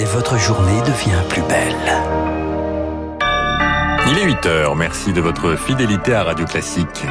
et 0.00 0.04
votre 0.04 0.38
journée 0.38 0.80
devient 0.80 1.22
plus 1.28 1.42
belle. 1.42 1.76
Il 4.10 4.18
est 4.18 4.24
8 4.24 4.46
heures. 4.46 4.74
Merci 4.74 5.12
de 5.12 5.20
votre 5.20 5.56
fidélité 5.56 6.14
à 6.14 6.24
Radio 6.24 6.46
Classique. 6.46 7.04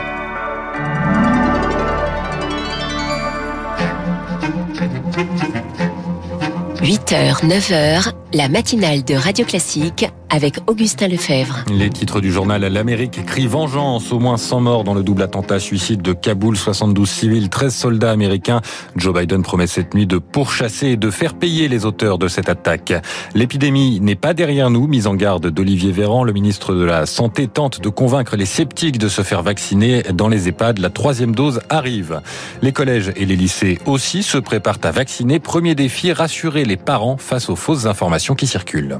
8h, 6.81 7.45
9h, 7.45 8.11
la 8.33 8.47
matinale 8.47 9.03
de 9.03 9.15
Radio 9.15 9.45
Classique 9.45 10.07
avec 10.31 10.57
Augustin 10.67 11.07
Lefebvre. 11.07 11.65
Les 11.73 11.89
titres 11.89 12.21
du 12.21 12.31
journal 12.31 12.61
L'Amérique 12.61 13.25
crie 13.25 13.47
vengeance. 13.47 14.11
Au 14.11 14.19
moins 14.19 14.37
100 14.37 14.61
morts 14.61 14.83
dans 14.83 14.93
le 14.93 15.01
double 15.01 15.23
attentat 15.23 15.59
suicide 15.59 16.03
de 16.03 16.13
Kaboul, 16.13 16.55
72 16.55 17.09
civils, 17.09 17.49
13 17.49 17.73
soldats 17.73 18.11
américains. 18.11 18.61
Joe 18.95 19.15
Biden 19.19 19.41
promet 19.41 19.65
cette 19.65 19.95
nuit 19.95 20.05
de 20.05 20.19
pourchasser 20.19 20.89
et 20.89 20.97
de 20.97 21.09
faire 21.09 21.33
payer 21.33 21.67
les 21.67 21.85
auteurs 21.85 22.19
de 22.19 22.27
cette 22.27 22.47
attaque. 22.47 22.93
L'épidémie 23.33 23.99
n'est 24.01 24.13
pas 24.13 24.35
derrière 24.35 24.69
nous, 24.69 24.85
mise 24.85 25.07
en 25.07 25.15
garde 25.15 25.47
d'Olivier 25.47 25.91
Véran. 25.91 26.23
Le 26.23 26.31
ministre 26.31 26.75
de 26.75 26.83
la 26.83 27.07
Santé 27.07 27.47
tente 27.47 27.81
de 27.81 27.89
convaincre 27.89 28.35
les 28.35 28.45
sceptiques 28.45 28.99
de 28.99 29.07
se 29.07 29.23
faire 29.23 29.41
vacciner. 29.41 30.03
Dans 30.13 30.27
les 30.27 30.47
EHPAD, 30.47 30.77
la 30.77 30.91
troisième 30.91 31.33
dose 31.33 31.61
arrive. 31.69 32.21
Les 32.61 32.71
collèges 32.71 33.11
et 33.15 33.25
les 33.25 33.35
lycées 33.35 33.79
aussi 33.87 34.21
se 34.21 34.37
préparent 34.37 34.77
à 34.83 34.91
vacciner. 34.91 35.39
Premier 35.39 35.73
défi, 35.73 36.13
rassurer 36.13 36.65
les 36.65 36.77
parents 36.77 37.17
face 37.17 37.49
aux 37.49 37.55
fausses 37.55 37.87
informations 37.87 38.18
qui 38.19 38.47
circulent. 38.47 38.99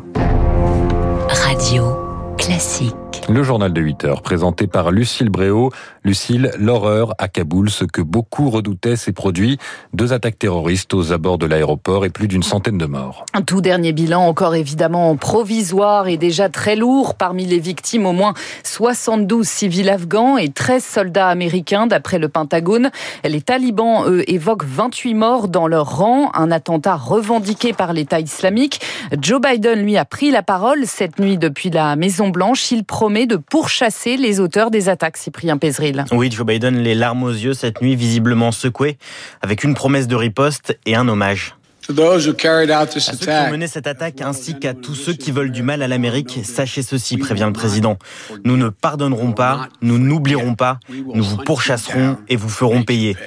Radio 1.30 1.98
classique. 2.38 3.09
Le 3.28 3.44
journal 3.44 3.74
de 3.74 3.82
8 3.82 4.06
heures, 4.06 4.22
présenté 4.22 4.66
par 4.66 4.92
Lucille 4.92 5.30
Bréau. 5.30 5.72
Lucille, 6.04 6.52
l'horreur 6.58 7.14
à 7.20 7.28
Kaboul, 7.28 7.70
ce 7.70 7.86
que 7.86 8.02
beaucoup 8.02 8.50
redoutaient 8.50 8.96
s'est 8.96 9.12
produit. 9.12 9.60
Deux 9.94 10.14
attaques 10.14 10.40
terroristes 10.40 10.94
aux 10.96 11.12
abords 11.12 11.38
de 11.38 11.46
l'aéroport 11.46 12.06
et 12.06 12.10
plus 12.10 12.28
d'une 12.28 12.42
centaine 12.42 12.78
de 12.80 12.86
morts. 12.88 13.26
Un 13.34 13.44
tout 13.44 13.62
dernier 13.62 13.94
bilan, 13.94 14.22
encore 14.22 14.56
évidemment 14.56 15.16
provisoire 15.16 16.08
et 16.08 16.18
déjà 16.18 16.50
très 16.50 16.76
lourd. 16.76 17.16
Parmi 17.16 17.46
les 17.46 17.60
victimes, 17.60 18.08
au 18.08 18.14
moins 18.14 18.34
72 18.64 19.48
civils 19.48 19.90
afghans 19.90 20.38
et 20.38 20.50
13 20.50 20.84
soldats 20.84 21.28
américains, 21.28 21.86
d'après 21.86 22.18
le 22.18 22.30
Pentagone. 22.30 22.90
Les 23.24 23.42
talibans, 23.42 24.06
eux, 24.08 24.24
évoquent 24.28 24.66
28 24.66 25.14
morts 25.14 25.48
dans 25.50 25.68
leur 25.68 25.98
rang. 25.98 26.32
Un 26.34 26.50
attentat 26.50 26.96
revendiqué 26.96 27.74
par 27.74 27.94
l'État 27.94 28.20
islamique. 28.20 28.82
Joe 29.22 29.40
Biden, 29.40 29.82
lui, 29.82 29.98
a 29.98 30.06
pris 30.06 30.32
la 30.32 30.42
parole 30.42 30.86
cette 30.86 31.20
nuit 31.20 31.38
depuis 31.38 31.70
la 31.70 31.96
Maison-Blanche. 31.96 32.72
Il 32.72 32.84
promet 32.84 33.09
de 33.10 33.38
pourchasser 33.38 34.18
les 34.18 34.40
auteurs 34.40 34.70
des 34.70 34.88
attaques, 34.88 35.18
Cyprien 35.18 35.58
Pézril. 35.58 36.06
Oui, 36.12 36.30
Joe 36.32 36.46
Biden, 36.46 36.78
les 36.78 36.94
larmes 36.94 37.24
aux 37.24 37.32
yeux 37.32 37.54
cette 37.54 37.82
nuit, 37.82 37.96
visiblement 37.96 38.52
secoué, 38.52 38.98
avec 39.42 39.64
une 39.64 39.74
promesse 39.74 40.08
de 40.08 40.16
riposte 40.16 40.78
et 40.86 40.96
un 40.96 41.08
hommage. 41.08 41.56
À 41.90 42.20
ceux 42.20 42.34
qui 42.34 42.48
ont 42.48 43.50
mené 43.50 43.66
cette 43.66 43.88
attaque 43.88 44.22
ainsi 44.22 44.60
qu'à 44.60 44.76
tous 44.76 44.94
ceux 44.94 45.14
qui 45.14 45.32
veulent 45.32 45.52
du 45.52 45.64
mal 45.64 45.82
à 45.82 45.88
l'Amérique, 45.88 46.42
sachez 46.44 46.84
ceci, 46.84 47.18
prévient 47.18 47.46
le 47.48 47.54
président. 47.54 47.98
Nous 48.44 48.58
ne 48.58 48.70
pardonnerons 48.70 49.32
pas, 49.32 49.70
nous 49.82 49.98
n'oublierons 49.98 50.54
pas, 50.54 50.80
nous 50.90 51.24
vous 51.24 51.38
pourchasserons 51.38 52.18
et 52.28 52.36
vous 52.36 52.50
ferons 52.50 52.84
payer. 52.84 53.18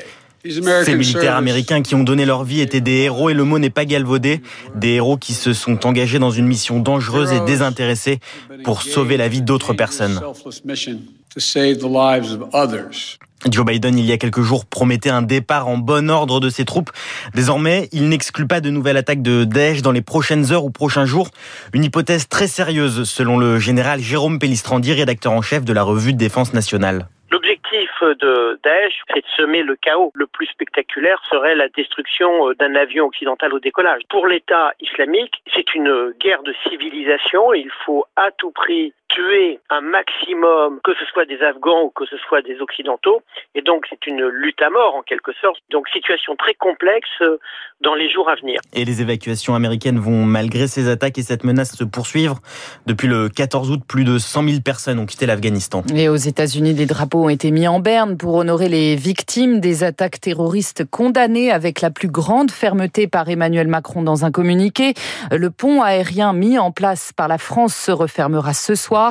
Ces 0.45 0.97
militaires 0.97 1.37
américains 1.37 1.83
qui 1.83 1.95
ont 1.95 2.03
donné 2.03 2.25
leur 2.25 2.43
vie 2.43 2.61
étaient 2.61 2.81
des 2.81 3.03
héros 3.03 3.31
et 3.31 3.35
le 3.35 3.45
mot 3.45 3.61
n'est 3.61 3.71
pas 3.71 3.85
galvaudé, 3.85 4.43
des 4.75 4.95
héros 4.95 5.17
qui 5.17 5.35
se 5.35 5.53
sont 5.53 5.87
engagés 5.87 6.19
dans 6.19 6.33
une 6.33 6.47
mission 6.47 6.81
dangereuse 6.81 7.33
et 7.33 7.41
désintéressée 7.41 8.19
pour 8.65 8.83
sauver 8.83 9.17
la 9.17 9.29
vie 9.29 9.43
d'autres 9.43 9.73
personnes. 9.73 10.21
Joe 13.51 13.67
Biden, 13.67 13.99
il 13.99 14.05
y 14.05 14.13
a 14.13 14.19
quelques 14.19 14.43
jours, 14.43 14.67
promettait 14.67 15.11
un 15.11 15.23
départ 15.23 15.67
en 15.67 15.77
bon 15.79 16.11
ordre 16.11 16.39
de 16.41 16.49
ses 16.49 16.65
troupes. 16.65 16.91
Désormais, 17.35 17.89
il 17.93 18.09
n'exclut 18.09 18.47
pas 18.47 18.61
de 18.61 18.71
nouvelles 18.71 18.97
attaques 18.97 19.23
de 19.23 19.45
Daesh 19.45 19.83
dans 19.83 19.91
les 19.91 20.03
prochaines 20.03 20.53
heures 20.53 20.65
ou 20.65 20.71
prochains 20.71 21.07
jours. 21.07 21.31
Une 21.73 21.85
hypothèse 21.85 22.29
très 22.29 22.47
sérieuse, 22.47 23.05
selon 23.05 23.39
le 23.39 23.59
général 23.59 24.01
Jérôme 24.01 24.39
Pellistrandi, 24.39 24.93
rédacteur 24.93 25.33
en 25.33 25.43
chef 25.43 25.65
de 25.65 25.73
la 25.73 25.83
revue 25.83 26.13
de 26.13 26.19
défense 26.19 26.53
nationale. 26.53 27.09
L'objectif 27.33 27.91
de 28.03 28.61
Daesh, 28.63 29.01
c'est 29.09 29.23
de 29.23 29.31
semer 29.37 29.63
le 29.63 29.75
chaos. 29.77 30.13
Le 30.15 30.27
plus 30.27 30.47
spectaculaire 30.49 31.19
serait 31.31 31.55
la 31.55 31.69
destruction 31.69 32.53
d'un 32.61 32.75
avion 32.75 33.07
occidental 33.07 33.55
au 33.55 33.59
décollage. 33.59 34.03
Pour 34.11 34.27
l'État 34.27 34.75
islamique, 34.81 35.43
c'est 35.55 35.75
une 35.75 36.13
guerre 36.21 36.43
de 36.43 36.55
civilisation 36.69 37.55
il 37.55 37.71
faut 37.85 38.05
à 38.17 38.31
tout 38.33 38.51
prix 38.51 38.93
tuer 39.15 39.61
un 39.71 39.81
maximum, 39.81 40.81
que 40.85 40.93
ce 40.95 41.05
soit 41.13 41.25
des 41.25 41.41
Afghans 41.43 41.85
ou 41.85 41.91
que 41.91 42.05
ce 42.07 42.17
soit 42.19 42.43
des 42.43 42.61
Occidentaux. 42.61 43.23
Et 43.55 43.63
donc, 43.63 43.85
c'est 43.89 44.07
une 44.07 44.25
lutte 44.27 44.61
à 44.63 44.71
mort, 44.71 44.95
en 44.95 45.03
quelque 45.03 45.33
sorte. 45.41 45.61
Donc, 45.71 45.89
situation 45.89 46.35
très 46.37 46.55
complexe 46.55 47.09
dans 47.81 47.95
les 47.95 48.11
jours 48.11 48.29
à 48.31 48.37
venir. 48.37 48.61
Et 48.73 48.85
les 48.85 49.03
évacuations 49.03 49.55
américaines 49.55 49.99
vont, 49.99 50.25
malgré 50.25 50.67
ces 50.67 50.89
attaques 50.89 51.19
et 51.19 51.23
cette 51.23 51.45
menace, 51.45 51.77
se 51.77 51.85
poursuivre. 51.85 52.39
Depuis 52.87 53.09
le 53.09 53.29
14 53.29 53.71
août, 53.71 53.81
plus 53.87 54.05
de 54.05 54.19
100 54.19 54.45
000 54.45 54.61
personnes 54.65 54.99
ont 54.99 55.07
quitté 55.07 55.27
l'Afghanistan. 55.27 55.83
Et 55.95 56.09
aux 56.09 56.17
États-Unis, 56.17 56.75
des 56.75 56.87
drapeaux 56.87 57.25
ont 57.25 57.29
été 57.29 57.51
mis 57.51 57.69
en 57.69 57.81
berne 57.81 58.17
pour 58.17 58.35
honorer 58.35 58.69
les 58.69 58.97
victimes 58.97 59.61
des 59.61 59.85
attaques 59.85 60.21
terroristes 60.21 60.89
condamnées 60.89 61.51
avec 61.51 61.81
la 61.81 61.91
plus 61.91 62.09
grande 62.09 62.51
fermeté 62.51 63.07
par 63.07 63.29
Emmanuel 63.29 63.69
Macron 63.69 64.03
dans 64.03 64.25
un 64.25 64.31
communiqué. 64.31 64.95
Le 65.31 65.51
pont 65.51 65.83
aérien 65.83 66.33
mis 66.33 66.59
en 66.59 66.71
place 66.71 67.13
par 67.13 67.29
la 67.29 67.39
France 67.39 67.75
se 67.75 67.93
refermera 67.93 68.55
ce 68.55 68.75
soir. 68.75 69.02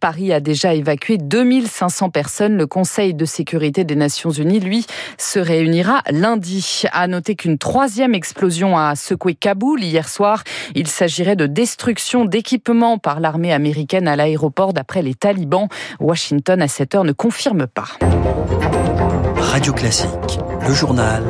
Paris 0.00 0.32
a 0.32 0.40
déjà 0.40 0.74
évacué 0.74 1.18
2500 1.18 2.10
personnes. 2.10 2.56
Le 2.56 2.66
Conseil 2.66 3.14
de 3.14 3.24
sécurité 3.24 3.84
des 3.84 3.96
Nations 3.96 4.30
Unies, 4.30 4.60
lui, 4.60 4.86
se 5.18 5.38
réunira 5.38 6.02
lundi. 6.10 6.84
À 6.92 7.06
noter 7.06 7.34
qu'une 7.34 7.58
troisième 7.58 8.14
explosion 8.14 8.76
a 8.76 8.94
secoué 8.96 9.34
Kaboul 9.34 9.82
hier 9.82 10.08
soir. 10.08 10.42
Il 10.74 10.86
s'agirait 10.86 11.36
de 11.36 11.46
destruction 11.46 12.24
d'équipements 12.24 12.98
par 12.98 13.20
l'armée 13.20 13.52
américaine 13.52 14.08
à 14.08 14.16
l'aéroport 14.16 14.72
d'après 14.72 15.02
les 15.02 15.14
talibans. 15.14 15.68
Washington, 16.00 16.62
à 16.62 16.68
cette 16.68 16.94
heure, 16.94 17.04
ne 17.04 17.12
confirme 17.12 17.66
pas. 17.66 17.88
Radio 19.36 19.72
Classique, 19.72 20.38
le 20.66 20.74
journal, 20.74 21.24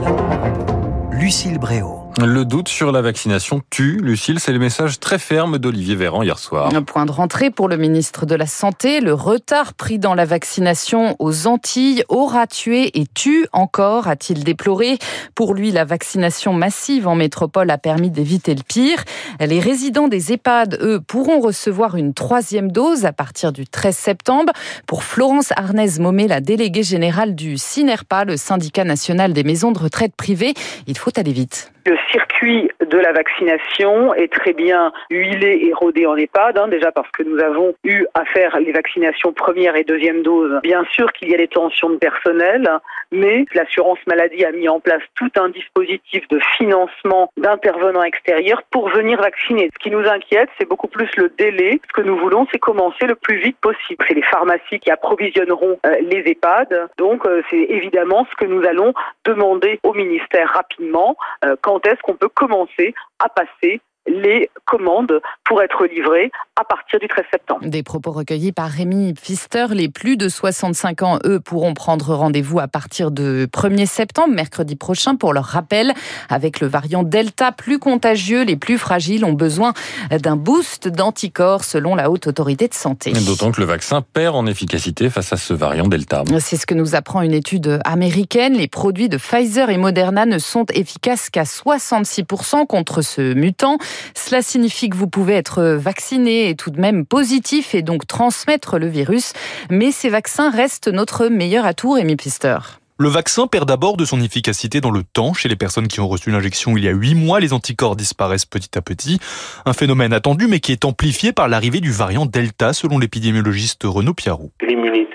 Lucille 1.12 1.59
Bréau. 1.59 1.99
Le 2.19 2.44
doute 2.44 2.69
sur 2.69 2.93
la 2.93 3.03
vaccination 3.03 3.62
tue, 3.71 3.98
Lucille, 4.03 4.41
c'est 4.41 4.53
le 4.53 4.59
message 4.59 5.00
très 5.00 5.19
ferme 5.19 5.59
d'Olivier 5.59 5.94
Véran 5.94 6.22
hier 6.22 6.38
soir. 6.38 6.75
Un 6.75 6.82
point 6.82 7.06
de 7.06 7.12
rentrée 7.12 7.50
pour 7.50 7.69
le 7.69 7.76
ministre 7.76 8.26
de 8.26 8.34
la 8.34 8.47
Santé. 8.47 9.00
Le 9.00 9.15
retard 9.15 9.72
pris 9.75 9.98
dans 9.98 10.15
la 10.15 10.26
vaccination 10.26 11.16
aux 11.19 11.47
Antilles 11.47 12.03
aura 12.09 12.47
tué 12.47 13.00
et 13.00 13.06
tue 13.06 13.47
encore, 13.53 14.09
a-t-il 14.09 14.44
déploré. 14.44 14.98
Pour 15.34 15.54
lui, 15.54 15.71
la 15.71 15.84
vaccination 15.84 16.53
massive 16.53 17.09
en 17.09 17.15
métropole 17.15 17.71
a 17.71 17.78
permis 17.78 18.10
d'éviter 18.10 18.54
le 18.54 18.62
pire. 18.62 19.03
Les 19.41 19.60
résidents 19.60 20.09
des 20.09 20.32
EHPAD, 20.32 20.78
eux, 20.82 21.00
pourront 21.00 21.41
recevoir 21.41 21.97
une 21.97 22.12
troisième 22.12 22.71
dose 22.71 23.06
à 23.06 23.12
partir 23.12 23.53
du 23.53 23.66
13 23.66 23.97
septembre. 23.97 24.53
Pour 24.87 25.04
Florence 25.04 25.53
Arnez-Momé, 25.56 26.28
la 26.28 26.41
déléguée 26.41 26.82
générale 26.82 27.34
du 27.34 27.56
CINERPA, 27.56 28.25
le 28.25 28.37
syndicat 28.37 28.84
national 28.84 29.32
des 29.32 29.44
maisons 29.44 29.72
de 29.72 29.78
retraite 29.78 30.15
privées, 30.16 30.54
il 30.87 30.98
faut 30.98 31.12
aller 31.16 31.32
vite. 31.32 31.72
Le 31.90 31.98
circuit 32.12 32.70
de 32.86 32.98
la 32.98 33.10
vaccination 33.10 34.14
est 34.14 34.32
très 34.32 34.52
bien 34.52 34.92
huilé 35.10 35.62
et 35.66 35.72
rodé 35.72 36.06
en 36.06 36.14
EHPAD, 36.14 36.56
hein, 36.56 36.68
déjà 36.68 36.92
parce 36.92 37.10
que 37.10 37.24
nous 37.24 37.40
avons 37.40 37.74
eu 37.82 38.06
à 38.14 38.24
faire 38.26 38.60
les 38.60 38.70
vaccinations 38.70 39.32
première 39.32 39.74
et 39.74 39.82
deuxième 39.82 40.22
dose. 40.22 40.60
Bien 40.62 40.84
sûr 40.92 41.12
qu'il 41.12 41.30
y 41.30 41.34
a 41.34 41.36
des 41.36 41.48
tensions 41.48 41.90
de 41.90 41.96
personnel, 41.96 42.70
mais 43.10 43.44
l'assurance 43.54 43.98
maladie 44.06 44.44
a 44.44 44.52
mis 44.52 44.68
en 44.68 44.78
place 44.78 45.02
tout 45.16 45.32
un 45.36 45.48
dispositif 45.48 46.28
de 46.28 46.38
financement 46.56 47.32
d'intervenants 47.36 48.04
extérieurs 48.04 48.62
pour 48.70 48.88
venir 48.90 49.20
vacciner. 49.20 49.68
Ce 49.74 49.82
qui 49.82 49.90
nous 49.90 50.06
inquiète, 50.06 50.48
c'est 50.60 50.68
beaucoup 50.68 50.86
plus 50.86 51.10
le 51.16 51.28
délai. 51.38 51.80
Ce 51.88 52.00
que 52.00 52.06
nous 52.06 52.16
voulons, 52.16 52.46
c'est 52.52 52.60
commencer 52.60 53.06
le 53.06 53.16
plus 53.16 53.38
vite 53.38 53.56
possible. 53.60 54.04
C'est 54.06 54.14
les 54.14 54.22
pharmacies 54.22 54.78
qui 54.78 54.92
approvisionneront 54.92 55.80
euh, 55.86 55.96
les 56.02 56.22
EHPAD. 56.24 56.88
Donc, 56.98 57.26
euh, 57.26 57.42
c'est 57.50 57.66
évidemment 57.68 58.28
ce 58.30 58.36
que 58.36 58.48
nous 58.48 58.64
allons 58.64 58.94
demander 59.24 59.80
au 59.82 59.92
ministère 59.92 60.50
rapidement. 60.50 61.16
Euh, 61.44 61.56
quand 61.60 61.79
est-ce 61.86 62.00
qu'on 62.02 62.16
peut 62.16 62.28
commencer 62.28 62.94
à 63.18 63.28
passer 63.28 63.80
les 64.06 64.50
commandes 64.64 65.20
pour 65.44 65.62
être 65.62 65.84
livrées 65.86 66.30
à 66.56 66.64
partir 66.64 66.98
du 67.00 67.08
13 67.08 67.24
septembre. 67.30 67.60
Des 67.62 67.82
propos 67.82 68.12
recueillis 68.12 68.52
par 68.52 68.68
Rémi 68.68 69.14
Pfister. 69.14 69.66
Les 69.70 69.88
plus 69.88 70.16
de 70.16 70.28
65 70.28 71.02
ans, 71.02 71.18
eux, 71.24 71.41
pourront 71.41 71.74
prendre 71.74 72.14
rendez-vous 72.14 72.60
à 72.60 72.68
partir 72.68 73.10
de 73.10 73.48
1er 73.52 73.86
septembre, 73.86 74.34
mercredi 74.34 74.76
prochain, 74.76 75.16
pour 75.16 75.32
leur 75.32 75.44
rappel. 75.44 75.92
Avec 76.28 76.60
le 76.60 76.66
variant 76.66 77.02
Delta 77.02 77.52
plus 77.52 77.78
contagieux, 77.78 78.44
les 78.44 78.56
plus 78.56 78.78
fragiles 78.78 79.24
ont 79.24 79.32
besoin 79.32 79.72
d'un 80.10 80.36
boost 80.36 80.88
d'anticorps, 80.88 81.64
selon 81.64 81.94
la 81.94 82.10
Haute 82.10 82.26
Autorité 82.26 82.68
de 82.68 82.74
Santé. 82.74 83.12
D'autant 83.26 83.53
que 83.53 83.60
le 83.60 83.66
vaccin 83.66 84.03
perd 84.03 84.36
en 84.36 84.46
efficacité 84.46 85.10
face 85.10 85.32
à 85.32 85.36
ce 85.36 85.54
variant 85.54 85.88
Delta. 85.88 86.24
C'est 86.38 86.56
ce 86.56 86.66
que 86.66 86.74
nous 86.74 86.94
apprend 86.94 87.22
une 87.22 87.34
étude 87.34 87.80
américaine. 87.84 88.54
Les 88.54 88.68
produits 88.68 89.08
de 89.08 89.16
Pfizer 89.16 89.70
et 89.70 89.76
Moderna 89.76 90.26
ne 90.26 90.38
sont 90.38 90.66
efficaces 90.72 91.30
qu'à 91.30 91.44
66% 91.44 92.66
contre 92.66 93.03
ce 93.03 93.34
mutant. 93.34 93.78
Cela 94.15 94.42
signifie 94.42 94.89
que 94.89 94.97
vous 94.97 95.09
pouvez 95.09 95.34
être 95.34 95.63
vacciné 95.63 96.48
et 96.48 96.57
tout 96.57 96.71
de 96.71 96.81
même 96.81 97.07
positif 97.07 97.75
et 97.75 97.83
donc 97.83 98.07
transmettre 98.07 98.78
le 98.78 98.87
virus. 98.87 99.33
Mais 99.71 99.92
ces 99.92 100.09
vaccins 100.09 100.51
restent 100.51 100.89
notre 100.89 101.27
meilleur 101.28 101.65
atout, 101.65 101.92
Rémi 101.92 102.16
Pister. 102.16 102.79
Le 103.02 103.08
vaccin 103.08 103.47
perd 103.47 103.66
d'abord 103.66 103.97
de 103.97 104.04
son 104.04 104.20
efficacité 104.20 104.82
dans 104.82 104.91
le 104.91 105.00
temps. 105.02 105.32
Chez 105.32 105.48
les 105.48 105.56
personnes 105.56 105.88
qui 105.88 106.00
ont 106.00 106.06
reçu 106.06 106.30
l'injection 106.30 106.76
il 106.76 106.84
y 106.84 106.88
a 106.88 106.91
8 106.91 107.14
mois, 107.14 107.41
les 107.41 107.54
anticorps 107.54 107.97
disparaissent 107.97 108.44
petit 108.44 108.76
à 108.76 108.82
petit. 108.82 109.18
Un 109.64 109.72
phénomène 109.72 110.12
attendu 110.12 110.48
mais 110.48 110.60
qui 110.60 110.72
est 110.72 110.84
amplifié 110.84 111.32
par 111.32 111.48
l'arrivée 111.48 111.80
du 111.80 111.92
variant 111.92 112.26
Delta 112.26 112.74
selon 112.74 112.98
l'épidémiologiste 112.98 113.84
Renaud 113.84 114.12
Piarou 114.12 114.50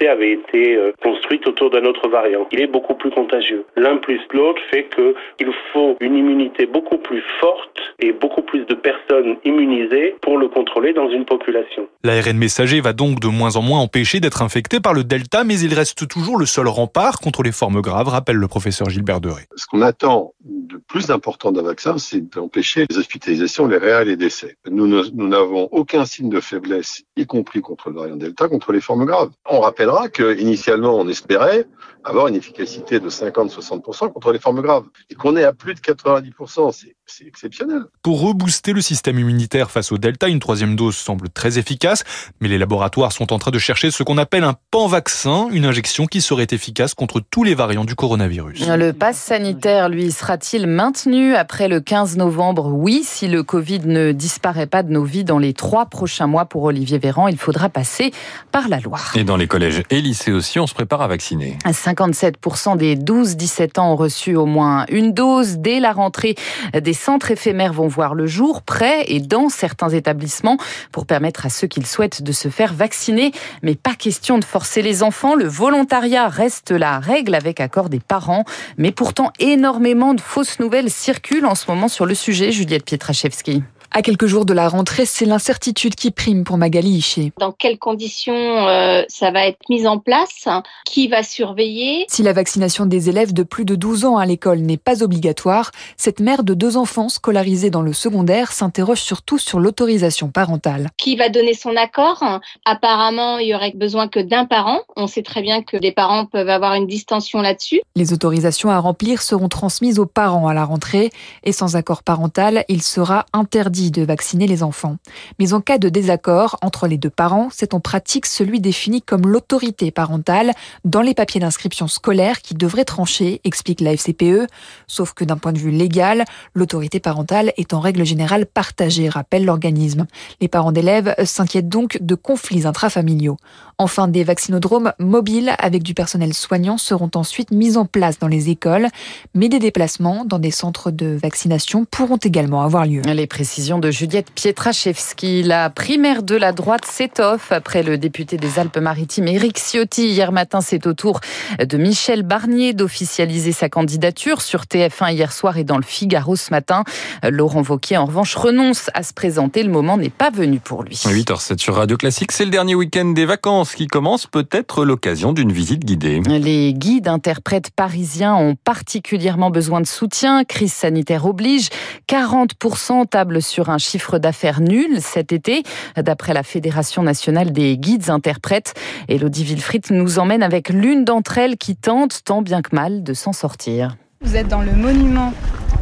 avait 0.07 0.33
été 0.33 0.75
euh, 0.75 0.91
construite 1.01 1.47
autour 1.47 1.69
d'un 1.69 1.83
autre 1.85 2.07
variant. 2.07 2.47
Il 2.51 2.61
est 2.61 2.67
beaucoup 2.67 2.95
plus 2.95 3.11
contagieux. 3.11 3.65
L'un 3.75 3.97
plus 3.97 4.19
l'autre 4.33 4.61
fait 4.71 4.88
qu'il 4.95 5.53
faut 5.73 5.97
une 5.99 6.15
immunité 6.15 6.65
beaucoup 6.65 6.97
plus 6.97 7.23
forte 7.39 7.79
et 7.99 8.11
beaucoup 8.11 8.41
plus 8.41 8.65
de 8.65 8.73
personnes 8.73 9.38
immunisées 9.45 10.15
pour 10.21 10.38
le 10.38 10.47
contrôler 10.47 10.93
dans 10.93 11.09
une 11.09 11.25
population. 11.25 11.88
L'ARN 12.03 12.38
messager 12.38 12.81
va 12.81 12.93
donc 12.93 13.19
de 13.19 13.27
moins 13.27 13.55
en 13.55 13.61
moins 13.61 13.79
empêcher 13.79 14.19
d'être 14.19 14.41
infecté 14.41 14.79
par 14.79 14.93
le 14.93 15.03
Delta, 15.03 15.43
mais 15.43 15.59
il 15.59 15.73
reste 15.73 16.07
toujours 16.07 16.38
le 16.38 16.45
seul 16.45 16.67
rempart 16.67 17.19
contre 17.19 17.43
les 17.43 17.51
formes 17.51 17.75
graves, 17.81 18.07
rappelle 18.07 18.38
le 18.38 18.48
professeur 18.48 18.89
Gilbert 18.89 19.22
Deré. 19.22 19.44
Ce 19.56 19.66
qu'on 19.66 19.81
attend 19.81 20.33
de 20.44 20.77
plus 20.88 21.12
important 21.12 21.51
d'un 21.51 21.62
vaccin, 21.62 21.98
c'est 21.98 22.22
d'empêcher 22.22 22.86
les 22.89 22.98
hospitalisations, 22.98 23.68
les 23.68 23.77
réels 23.77 24.07
et 24.07 24.12
les 24.12 24.18
décès. 24.18 24.57
Nous 24.69 24.88
n'avons 24.88 25.69
aucun 25.72 26.06
signe 26.06 26.30
de 26.30 26.39
faiblesse, 26.39 27.04
y 27.16 27.25
compris 27.25 27.62
contre 27.62 27.89
le 27.89 27.95
variant 27.95 28.16
Delta, 28.16 28.48
contre 28.48 28.72
les 28.72 28.81
formes 28.81 29.06
graves. 29.06 29.30
On 29.50 29.60
rappellera 29.62 30.10
qu'initialement, 30.10 30.95
on 30.95 31.07
espérait 31.07 31.68
avoir 32.04 32.27
une 32.27 32.36
efficacité 32.36 33.00
de 33.00 33.10
50-60% 33.10 34.13
contre 34.13 34.31
les 34.31 34.38
formes 34.39 34.62
graves. 34.62 34.86
Et 35.10 35.16
qu'on 35.16 35.36
est 35.36 35.44
à 35.44 35.54
plus 35.54 35.74
de 35.74 35.80
90%, 35.80 36.72
c'est 37.07 37.25
exceptionnel. 37.25 37.81
Pour 38.04 38.22
rebooster 38.22 38.74
le 38.74 38.81
système 38.81 39.18
immunitaire 39.18 39.72
face 39.72 39.92
au 39.92 39.98
Delta, 39.98 40.27
une 40.27 40.39
troisième 40.39 40.75
dose 40.75 40.95
semble 40.95 41.30
très 41.30 41.57
efficace, 41.57 42.04
mais 42.42 42.48
les 42.48 42.60
laboratoires 42.60 43.12
sont 43.12 43.33
en 43.33 43.39
train 43.39 43.50
de 43.50 43.57
chercher 43.57 43.89
ce 43.89 44.04
qu'on 44.04 44.19
appelle 44.19 44.44
un 44.44 44.56
pan-vaccin, 44.69 45.48
une 45.51 45.66
injection 45.66 46.06
qui 46.06 46.22
serait 46.22 46.48
efficace 46.51 46.94
contre 46.94 47.19
tous 47.19 47.44
les 47.44 47.56
variants 47.56 47.64
du 47.67 47.95
coronavirus. 47.95 48.67
Le 48.67 48.91
pass 48.91 49.17
sanitaire, 49.17 49.89
lui, 49.89 50.12
sera-t-il 50.12 50.67
maintenu 50.67 51.35
après 51.35 51.67
le 51.67 51.79
15 51.79 52.17
novembre? 52.17 52.67
Oui, 52.71 53.01
si 53.03 53.27
le 53.27 53.44
Covid 53.44 53.81
ne 53.85 54.12
disparaît 54.12 54.67
pas 54.67 54.83
de 54.83 54.91
nos 54.91 55.03
vies 55.03 55.23
dans 55.23 55.39
les 55.39 55.53
trois 55.53 55.88
prochains 55.88 56.27
mois 56.27 56.45
pour 56.45 56.63
Olivier 56.63 57.00
Véran, 57.00 57.27
il 57.27 57.38
faudra 57.38 57.69
passer 57.69 58.12
par 58.51 58.69
la 58.69 58.79
Loire. 58.79 59.13
Et 59.15 59.23
dans 59.23 59.35
les 59.35 59.47
collèges 59.47 59.83
et 59.89 60.01
lycées 60.01 60.31
aussi, 60.31 60.59
on 60.59 60.67
se 60.67 60.73
prépare 60.73 61.01
à 61.01 61.07
vacciner. 61.07 61.57
57% 61.65 62.77
des 62.77 62.95
12-17 62.95 63.79
ans 63.79 63.94
ont 63.94 63.95
reçu 63.95 64.35
au 64.35 64.45
moins 64.45 64.85
une 64.89 65.12
dose. 65.12 65.57
Dès 65.57 65.79
la 65.79 65.91
rentrée, 65.91 66.35
des 66.79 66.94
centres 66.94 67.31
éphémères 67.31 67.73
vont 67.73 67.88
voir 67.88 68.13
le 68.13 68.27
jour, 68.27 68.62
près 68.62 69.06
et 69.07 69.19
dans 69.19 69.50
certains 69.50 69.89
établissements, 69.89 70.57
pour 70.91 71.06
permettre 71.06 71.45
à 71.45 71.50
ceux 71.50 71.67
qui 71.67 71.79
le 71.79 71.85
souhaitent 71.85 72.21
de 72.21 72.31
se 72.31 72.50
faire 72.50 72.73
vacciner. 72.73 73.31
Mais 73.63 73.75
pas 73.75 73.95
question 73.95 74.38
de 74.38 74.45
forcer 74.45 74.81
les 74.81 75.01
enfants. 75.01 75.35
Le 75.35 75.47
volontariat 75.47 76.27
reste 76.27 76.71
la 76.71 77.00
règle 77.00 77.33
avec 77.33 77.54
accord 77.59 77.89
des 77.89 77.99
parents. 77.99 78.45
Mais 78.77 78.91
pourtant, 78.91 79.31
énormément 79.39 80.13
de 80.13 80.21
fausses 80.21 80.59
nouvelles 80.59 80.89
circulent 80.89 81.45
en 81.45 81.55
ce 81.55 81.69
moment 81.69 81.87
sur 81.87 82.05
le 82.05 82.15
sujet, 82.15 82.51
Juliette 82.51 82.85
Pietraszewski. 82.85 83.63
À 83.97 84.01
quelques 84.01 84.25
jours 84.25 84.44
de 84.44 84.51
la 84.51 84.68
rentrée, 84.68 85.06
c'est 85.06 85.24
l'incertitude 85.24 85.95
qui 85.95 86.12
prime 86.12 86.44
pour 86.44 86.57
Magali 86.57 86.97
Hiché. 86.97 87.31
Dans 87.39 87.53
quelles 87.53 87.80
conditions 87.80 88.33
euh, 88.36 89.03
ça 89.07 89.31
va 89.31 89.47
être 89.47 89.59
mis 89.69 89.88
en 89.88 90.00
place? 90.00 90.50
Qui 90.86 91.07
va 91.07 91.24
surveiller? 91.24 92.06
Si 92.09 92.21
la 92.21 92.33
vaccination 92.33 92.86
des 92.86 93.07
élèves 93.07 93.31
de 93.31 93.44
plus 93.44 93.63
de 93.63 93.75
12 93.75 94.03
ans 94.03 94.18
à 94.18 94.25
l'école 94.25 94.59
n'est 94.59 94.75
pas 94.75 95.01
obligatoire, 95.01 95.71
cette 95.95 96.19
mère 96.19 96.44
de 96.44 96.53
deux 96.53 96.75
enfants 96.75 97.07
scolarisés 97.07 97.69
dans 97.69 97.81
le 97.81 97.94
secondaire 97.94 98.51
s'interroge 98.51 99.00
surtout 99.00 99.38
sur 99.38 99.62
l'autorisation 99.62 100.27
parentale. 100.27 100.89
Qui 100.98 101.15
va 101.15 101.30
donner 101.30 101.53
son 101.53 101.77
accord? 101.77 102.21
Apparemment, 102.65 103.38
il 103.38 103.48
y 103.48 103.56
aurait 103.56 103.71
besoin 103.74 104.09
que 104.09 104.19
d'un 104.19 104.44
parent. 104.44 104.81
On 104.98 105.07
sait 105.07 105.24
très 105.24 105.41
bien 105.41 105.63
que 105.63 105.77
les 105.77 105.94
parents 105.94 106.25
peuvent 106.25 106.50
avoir 106.50 106.74
une 106.74 106.88
distension 106.88 107.39
là-dessus. 107.39 107.80
Les 107.95 108.12
autorisations 108.12 108.69
à 108.71 108.80
remplir 108.80 109.21
seront 109.21 109.48
transmises 109.48 110.00
aux 110.00 110.06
parents 110.06 110.50
à 110.50 110.53
la 110.53 110.65
rentrée 110.65 111.12
et 111.45 111.53
sans 111.53 111.77
accord 111.77 112.03
parental, 112.03 112.65
il 112.68 112.81
sera 112.81 113.25
interdit 113.31 113.84
de 113.91 114.03
vacciner 114.03 114.47
les 114.47 114.63
enfants. 114.63 114.97
Mais 115.39 115.53
en 115.53 115.61
cas 115.61 115.77
de 115.77 115.89
désaccord 115.89 116.57
entre 116.61 116.87
les 116.87 116.97
deux 116.97 117.09
parents, 117.09 117.49
c'est 117.51 117.73
en 117.73 117.79
pratique 117.79 118.25
celui 118.25 118.59
défini 118.59 119.01
comme 119.01 119.27
l'autorité 119.27 119.91
parentale 119.91 120.51
dans 120.83 121.01
les 121.01 121.13
papiers 121.13 121.39
d'inscription 121.39 121.87
scolaire 121.87 122.41
qui 122.41 122.53
devrait 122.53 122.85
trancher, 122.85 123.41
explique 123.43 123.81
la 123.81 123.95
FCPE. 123.95 124.47
Sauf 124.87 125.13
que 125.13 125.23
d'un 125.23 125.37
point 125.37 125.53
de 125.53 125.59
vue 125.59 125.71
légal, 125.71 126.25
l'autorité 126.53 126.99
parentale 126.99 127.53
est 127.57 127.73
en 127.73 127.79
règle 127.79 128.05
générale 128.05 128.45
partagée, 128.45 129.09
rappelle 129.09 129.45
l'organisme. 129.45 130.05
Les 130.41 130.47
parents 130.47 130.71
d'élèves 130.71 131.15
s'inquiètent 131.25 131.69
donc 131.69 131.97
de 132.01 132.15
conflits 132.15 132.65
intrafamiliaux. 132.65 133.38
Enfin, 133.77 134.07
des 134.07 134.23
vaccinodromes 134.23 134.93
mobiles 134.99 135.53
avec 135.59 135.83
du 135.83 135.93
personnel 135.93 136.33
soignant 136.33 136.77
seront 136.77 137.11
ensuite 137.15 137.51
mis 137.51 137.75
en 137.77 137.85
place 137.85 138.19
dans 138.19 138.27
les 138.27 138.49
écoles, 138.49 138.88
mais 139.33 139.49
des 139.49 139.59
déplacements 139.59 140.23
dans 140.25 140.39
des 140.39 140.51
centres 140.51 140.91
de 140.91 141.17
vaccination 141.21 141.85
pourront 141.85 142.17
également 142.17 142.61
avoir 142.61 142.85
lieu. 142.85 143.01
Les 143.01 143.27
précisions 143.27 143.64
de 143.65 143.89
Juliette 143.89 144.29
Pietraszewski. 144.29 145.41
La 145.41 145.71
primaire 145.71 146.21
de 146.21 146.35
la 146.35 146.51
droite 146.51 146.85
s'étoffe 146.85 147.51
après 147.51 147.81
le 147.81 147.97
député 147.97 148.38
des 148.38 148.59
Alpes-Maritimes 148.59 149.27
Éric 149.27 149.57
Ciotti. 149.57 150.07
Hier 150.07 150.31
matin, 150.31 150.62
c'est 150.62 150.85
au 150.85 150.94
tour 150.94 151.19
de 151.57 151.77
Michel 151.77 152.21
Barnier 152.21 152.73
d'officialiser 152.73 153.53
sa 153.53 153.67
candidature 153.67 154.44
sur 154.44 154.65
TF1 154.65 155.13
hier 155.13 155.31
soir 155.31 155.57
et 155.57 155.63
dans 155.63 155.77
le 155.77 155.83
Figaro 155.83 156.35
ce 156.35 156.51
matin. 156.51 156.83
Laurent 157.27 157.63
Vauquier, 157.63 157.97
en 157.97 158.06
revanche, 158.06 158.35
renonce 158.35 158.91
à 158.94 159.01
se 159.01 159.13
présenter. 159.13 159.63
Le 159.63 159.71
moment 159.71 159.97
n'est 159.97 160.12
pas 160.12 160.29
venu 160.29 160.59
pour 160.59 160.83
lui. 160.83 160.94
8h07 160.94 161.57
sur 161.57 161.73
Radio 161.75 161.97
Classique, 161.97 162.33
c'est 162.33 162.45
le 162.45 162.51
dernier 162.51 162.75
week-end 162.75 163.06
des 163.06 163.25
vacances 163.25 163.73
qui 163.73 163.88
commence 163.88 164.27
peut 164.27 164.47
être 164.51 164.85
l'occasion 164.85 165.33
d'une 165.33 165.51
visite 165.51 165.83
guidée. 165.83 166.21
Les 166.27 166.71
guides 166.73 167.07
interprètes 167.07 167.71
parisiens 167.75 168.35
ont 168.35 168.56
particulièrement 168.63 169.50
besoin 169.50 169.81
de 169.81 169.88
soutien. 169.88 170.44
Crise 170.44 170.73
sanitaire 170.73 171.25
oblige. 171.25 171.69
40% 172.07 173.07
tablent 173.07 173.41
sur 173.41 173.54
un 173.63 173.77
chiffre 173.77 174.19
d'affaires 174.19 174.61
nul 174.61 175.01
cet 175.01 175.31
été, 175.31 175.63
d'après 175.97 176.33
la 176.33 176.43
Fédération 176.43 177.03
nationale 177.03 177.51
des 177.51 177.77
guides 177.77 178.09
interprètes. 178.09 178.73
Elodie 179.07 179.43
Wilfried 179.43 179.85
nous 179.91 180.19
emmène 180.19 180.43
avec 180.43 180.69
l'une 180.69 181.05
d'entre 181.05 181.37
elles 181.37 181.57
qui 181.57 181.75
tente 181.75 182.23
tant 182.23 182.41
bien 182.41 182.61
que 182.61 182.75
mal 182.75 183.03
de 183.03 183.13
s'en 183.13 183.33
sortir. 183.33 183.95
Vous 184.21 184.35
êtes 184.35 184.47
dans 184.47 184.61
le 184.61 184.71
monument 184.71 185.33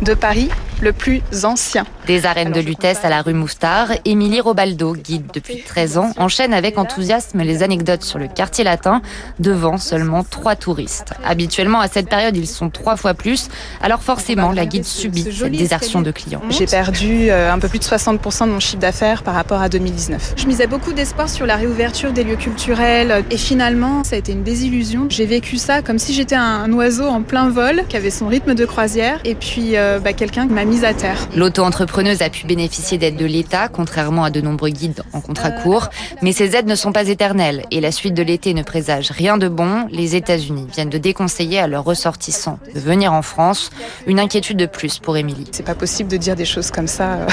de 0.01 0.13
Paris, 0.13 0.49
le 0.81 0.93
plus 0.93 1.21
ancien. 1.43 1.85
Des 2.07 2.25
arènes 2.25 2.51
de 2.51 2.59
Lutèce 2.59 2.99
à 3.03 3.09
la 3.09 3.21
rue 3.21 3.33
Moustard, 3.33 3.89
Émilie 4.05 4.41
Robaldo, 4.41 4.93
guide 4.93 5.25
depuis 5.33 5.63
13 5.63 5.97
ans, 5.97 6.11
enchaîne 6.17 6.53
avec 6.53 6.77
enthousiasme 6.77 7.41
les 7.41 7.63
anecdotes 7.63 8.03
sur 8.03 8.19
le 8.19 8.27
quartier 8.27 8.63
latin 8.63 9.01
devant 9.39 9.77
seulement 9.77 10.23
trois 10.23 10.55
touristes. 10.55 11.13
Habituellement, 11.25 11.79
à 11.79 11.87
cette 11.87 12.09
période, 12.09 12.35
ils 12.35 12.47
sont 12.47 12.69
trois 12.69 12.95
fois 12.97 13.13
plus, 13.13 13.49
alors 13.81 14.03
forcément, 14.03 14.51
la 14.51 14.65
guide 14.65 14.85
subit 14.85 15.23
cette 15.31 15.51
désertion 15.51 16.01
de 16.01 16.11
clients. 16.11 16.41
J'ai 16.49 16.65
perdu 16.65 17.29
euh, 17.29 17.51
un 17.51 17.59
peu 17.59 17.69
plus 17.69 17.79
de 17.79 17.85
60% 17.85 18.47
de 18.47 18.51
mon 18.51 18.59
chiffre 18.59 18.79
d'affaires 18.79 19.23
par 19.23 19.33
rapport 19.33 19.61
à 19.61 19.69
2019. 19.69 20.33
Je 20.35 20.45
misais 20.47 20.67
beaucoup 20.67 20.93
d'espoir 20.93 21.29
sur 21.29 21.45
la 21.45 21.55
réouverture 21.55 22.11
des 22.11 22.23
lieux 22.23 22.35
culturels 22.35 23.23
et 23.31 23.37
finalement, 23.37 24.03
ça 24.03 24.15
a 24.15 24.19
été 24.19 24.33
une 24.33 24.43
désillusion. 24.43 25.07
J'ai 25.09 25.25
vécu 25.25 25.57
ça 25.57 25.81
comme 25.81 25.99
si 25.99 26.13
j'étais 26.13 26.35
un 26.35 26.71
oiseau 26.73 27.05
en 27.05 27.21
plein 27.21 27.49
vol 27.49 27.83
qui 27.87 27.97
avait 27.97 28.09
son 28.09 28.27
rythme 28.27 28.53
de 28.53 28.65
croisière 28.65 29.19
et 29.23 29.35
puis 29.35 29.77
euh, 29.77 29.99
bah, 29.99 30.13
quelqu'un 30.13 30.47
qui 30.47 30.53
m'a 30.63 30.69
mise 30.69 30.83
à 30.85 30.93
terre. 30.93 31.27
L'auto-entrepreneuse 31.35 32.21
a 32.21 32.29
pu 32.29 32.45
bénéficier 32.45 32.97
d'aides 32.97 33.17
de 33.17 33.25
l'État, 33.25 33.67
contrairement 33.67 34.23
à 34.23 34.29
de 34.29 34.39
nombreux 34.39 34.69
guides 34.69 35.03
en 35.11 35.19
contrat 35.19 35.51
court. 35.51 35.89
Mais 36.21 36.31
ces 36.31 36.55
aides 36.55 36.67
ne 36.67 36.75
sont 36.75 36.93
pas 36.93 37.07
éternelles 37.07 37.63
et 37.71 37.81
la 37.81 37.91
suite 37.91 38.13
de 38.13 38.23
l'été 38.23 38.53
ne 38.53 38.63
présage 38.63 39.11
rien 39.11 39.37
de 39.37 39.49
bon. 39.49 39.87
Les 39.91 40.15
États-Unis 40.15 40.67
viennent 40.71 40.89
de 40.89 40.97
déconseiller 40.97 41.59
à 41.59 41.67
leurs 41.67 41.83
ressortissants 41.83 42.59
de 42.73 42.79
venir 42.79 43.11
en 43.11 43.21
France. 43.21 43.71
Une 44.07 44.19
inquiétude 44.19 44.57
de 44.57 44.65
plus 44.65 44.99
pour 44.99 45.17
Émilie. 45.17 45.47
C'est 45.51 45.65
pas 45.65 45.75
possible 45.75 46.09
de 46.09 46.17
dire 46.17 46.35
des 46.35 46.45
choses 46.45 46.71
comme 46.71 46.87
ça 46.87 47.13
euh, 47.13 47.27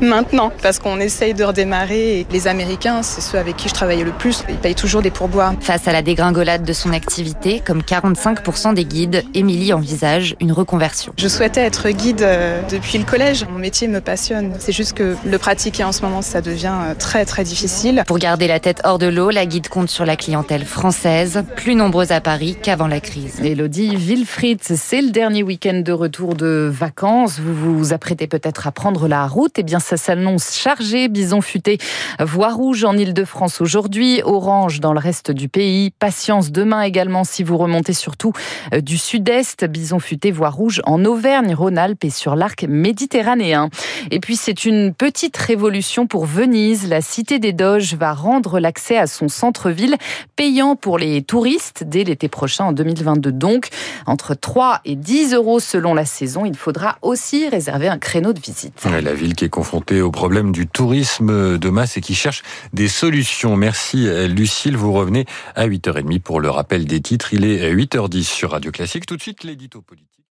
maintenant 0.00 0.50
parce 0.62 0.80
qu'on 0.80 0.98
essaye 0.98 1.34
de 1.34 1.44
redémarrer 1.44 2.20
et 2.20 2.26
les 2.32 2.48
Américains, 2.48 3.02
c'est 3.02 3.20
ceux 3.20 3.38
avec 3.38 3.56
qui 3.56 3.68
je 3.68 3.74
travaille 3.74 4.02
le 4.02 4.12
plus, 4.12 4.42
ils 4.48 4.56
payent 4.56 4.74
toujours 4.74 5.02
des 5.02 5.10
pourboires. 5.10 5.54
Face 5.60 5.86
à 5.86 5.92
la 5.92 6.02
dégringolade 6.02 6.64
de 6.64 6.72
son 6.72 6.92
activité, 6.92 7.62
comme 7.64 7.82
45% 7.82 8.74
des 8.74 8.84
guides, 8.84 9.22
Émilie 9.34 9.72
envisage 9.72 10.34
une 10.40 10.52
reconversion. 10.52 11.12
Je 11.18 11.28
souhaitais 11.28 11.60
être 11.60 11.88
guide 11.90 12.22
euh, 12.22 12.47
depuis 12.70 12.98
le 12.98 13.04
collège. 13.04 13.44
Mon 13.50 13.58
métier 13.58 13.88
me 13.88 14.00
passionne. 14.00 14.54
C'est 14.58 14.72
juste 14.72 14.92
que 14.92 15.16
le 15.24 15.38
pratiquer 15.38 15.84
en 15.84 15.92
ce 15.92 16.02
moment, 16.02 16.22
ça 16.22 16.40
devient 16.40 16.74
euh, 16.82 16.94
très 16.94 17.24
très 17.24 17.44
difficile. 17.44 18.04
Pour 18.06 18.18
garder 18.18 18.46
la 18.46 18.60
tête 18.60 18.80
hors 18.84 18.98
de 18.98 19.06
l'eau, 19.06 19.30
la 19.30 19.46
guide 19.46 19.68
compte 19.68 19.90
sur 19.90 20.04
la 20.04 20.16
clientèle 20.16 20.64
française, 20.64 21.44
plus 21.56 21.74
nombreuse 21.74 22.12
à 22.12 22.20
Paris 22.20 22.56
qu'avant 22.60 22.86
la 22.86 23.00
crise. 23.00 23.40
Elodie 23.40 23.96
Wilfried, 23.96 24.60
c'est 24.62 25.02
le 25.02 25.10
dernier 25.10 25.42
week-end 25.42 25.82
de 25.84 25.92
retour 25.92 26.34
de 26.34 26.70
vacances. 26.72 27.38
Vous 27.40 27.78
vous 27.78 27.92
apprêtez 27.92 28.26
peut-être 28.26 28.66
à 28.66 28.72
prendre 28.72 29.08
la 29.08 29.26
route. 29.26 29.52
Eh 29.58 29.62
bien, 29.62 29.80
ça 29.80 29.96
s'annonce 29.96 30.54
chargé. 30.54 31.08
Bison 31.08 31.40
futé, 31.40 31.78
voie 32.20 32.52
rouge 32.52 32.84
en 32.84 32.96
Ile-de-France 32.96 33.60
aujourd'hui, 33.60 34.20
orange 34.24 34.80
dans 34.80 34.92
le 34.92 35.00
reste 35.00 35.30
du 35.30 35.48
pays. 35.48 35.90
Patience 35.90 36.52
demain 36.52 36.82
également 36.82 37.24
si 37.24 37.42
vous 37.42 37.56
remontez 37.56 37.92
surtout 37.92 38.32
euh, 38.72 38.80
du 38.80 38.98
sud-est. 38.98 39.64
Bison 39.64 39.98
futé, 39.98 40.30
voie 40.30 40.50
rouge 40.50 40.80
en 40.84 41.04
Auvergne, 41.04 41.54
Rhône-Alpes 41.54 42.04
et 42.04 42.10
sur 42.10 42.36
l'arc 42.38 42.64
méditerranéen. 42.68 43.68
Et 44.10 44.20
puis 44.20 44.36
c'est 44.36 44.64
une 44.64 44.94
petite 44.94 45.36
révolution 45.36 46.06
pour 46.06 46.24
Venise. 46.24 46.88
La 46.88 47.02
cité 47.02 47.38
des 47.38 47.52
Doges 47.52 47.94
va 47.94 48.14
rendre 48.14 48.60
l'accès 48.60 48.96
à 48.96 49.06
son 49.06 49.28
centre-ville 49.28 49.96
payant 50.36 50.76
pour 50.76 50.98
les 50.98 51.22
touristes 51.22 51.84
dès 51.84 52.04
l'été 52.04 52.28
prochain 52.28 52.64
en 52.66 52.72
2022. 52.72 53.32
Donc 53.32 53.68
entre 54.06 54.34
3 54.34 54.80
et 54.84 54.96
10 54.96 55.34
euros 55.34 55.60
selon 55.60 55.94
la 55.94 56.04
saison, 56.04 56.46
il 56.46 56.56
faudra 56.56 56.96
aussi 57.02 57.48
réserver 57.48 57.88
un 57.88 57.98
créneau 57.98 58.32
de 58.32 58.40
visite. 58.40 58.84
La 58.84 59.14
ville 59.14 59.34
qui 59.34 59.44
est 59.44 59.50
confrontée 59.50 60.00
au 60.00 60.10
problème 60.10 60.52
du 60.52 60.66
tourisme 60.66 61.58
de 61.58 61.68
masse 61.70 61.96
et 61.96 62.00
qui 62.00 62.14
cherche 62.14 62.42
des 62.72 62.88
solutions. 62.88 63.56
Merci 63.56 64.06
Lucille, 64.28 64.76
vous 64.76 64.92
revenez 64.92 65.26
à 65.54 65.66
8h30 65.66 66.20
pour 66.20 66.40
le 66.40 66.50
rappel 66.50 66.84
des 66.84 67.00
titres. 67.00 67.34
Il 67.34 67.44
est 67.44 67.72
8h10 67.74 68.22
sur 68.22 68.52
Radio 68.52 68.70
Classique. 68.70 69.06
Tout 69.06 69.16
de 69.16 69.22
suite 69.22 69.44
l'édito 69.44 69.80
politique. 69.80 70.17